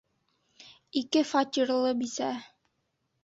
Ике 1.01 1.21
фатирлы 1.33 1.93
бисә! 1.99 2.31